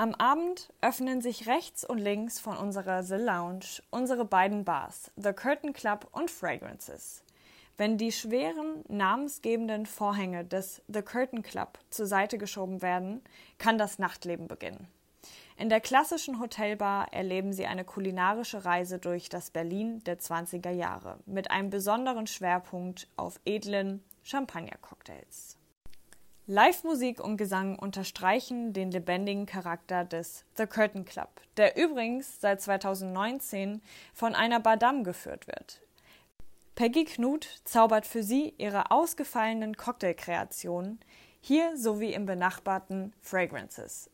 [0.00, 5.32] Am Abend öffnen sich rechts und links von unserer The Lounge unsere beiden Bars, The
[5.32, 7.24] Curtain Club und Fragrances.
[7.76, 13.22] Wenn die schweren, namensgebenden Vorhänge des The Curtain Club zur Seite geschoben werden,
[13.58, 14.86] kann das Nachtleben beginnen.
[15.56, 21.18] In der klassischen Hotelbar erleben Sie eine kulinarische Reise durch das Berlin der 20er Jahre
[21.26, 25.58] mit einem besonderen Schwerpunkt auf edlen Champagner-Cocktails.
[26.50, 31.28] Live-Musik und Gesang unterstreichen den lebendigen Charakter des The Curtain Club,
[31.58, 33.82] der übrigens seit 2019
[34.14, 35.82] von einer Badam geführt wird.
[36.74, 41.00] Peggy Knut zaubert für sie ihre ausgefallenen Cocktailkreationen
[41.42, 44.08] hier sowie im benachbarten Fragrances.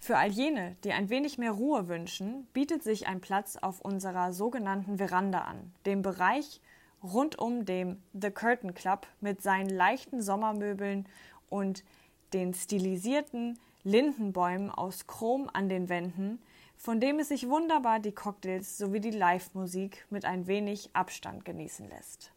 [0.00, 4.32] Für all jene, die ein wenig mehr Ruhe wünschen, bietet sich ein Platz auf unserer
[4.32, 6.60] sogenannten Veranda an, dem Bereich
[7.04, 11.06] rund um dem The Curtain Club mit seinen leichten Sommermöbeln
[11.48, 11.84] und
[12.32, 16.40] den stilisierten Lindenbäumen aus Chrom an den Wänden,
[16.76, 21.88] von dem es sich wunderbar die Cocktails sowie die Live-Musik mit ein wenig Abstand genießen
[21.88, 22.32] lässt.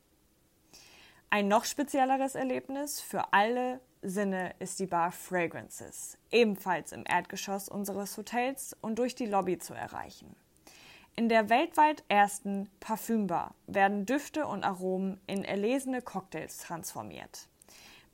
[1.30, 8.18] Ein noch spezielleres Erlebnis für alle Sinne ist die Bar Fragrances, ebenfalls im Erdgeschoss unseres
[8.18, 10.36] Hotels und durch die Lobby zu erreichen.
[11.16, 17.48] In der weltweit ersten Parfümbar werden Düfte und Aromen in erlesene Cocktails transformiert.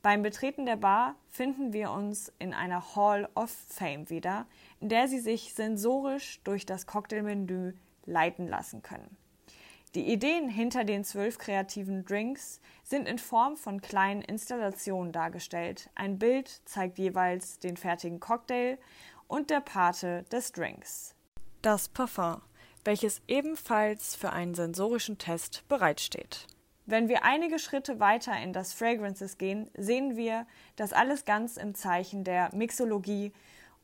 [0.00, 4.46] Beim Betreten der Bar finden wir uns in einer Hall of Fame wieder,
[4.80, 7.74] in der Sie sich sensorisch durch das Cocktailmenü
[8.06, 9.16] leiten lassen können.
[9.94, 15.90] Die Ideen hinter den zwölf kreativen Drinks sind in Form von kleinen Installationen dargestellt.
[15.94, 18.78] Ein Bild zeigt jeweils den fertigen Cocktail
[19.26, 21.14] und der Pate des Drinks.
[21.62, 22.40] Das Parfum,
[22.84, 26.46] welches ebenfalls für einen sensorischen Test bereitsteht.
[26.90, 31.74] Wenn wir einige Schritte weiter in das Fragrances gehen, sehen wir, dass alles ganz im
[31.74, 33.34] Zeichen der Mixologie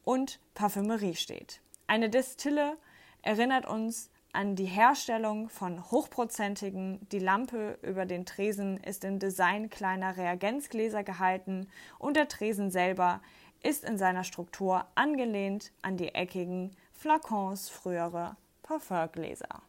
[0.04, 1.60] und Parfümerie steht.
[1.86, 2.78] Eine Destille
[3.20, 7.06] erinnert uns an die Herstellung von hochprozentigen.
[7.12, 13.20] Die Lampe über den Tresen ist im Design kleiner Reagenzgläser gehalten und der Tresen selber
[13.62, 19.60] ist in seiner Struktur angelehnt an die eckigen Flakons früherer Parfumgläser.